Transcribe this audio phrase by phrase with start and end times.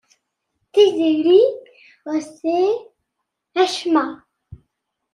[0.73, 1.41] Tiziri
[2.09, 2.69] ur tesɛi
[3.61, 4.05] acemma.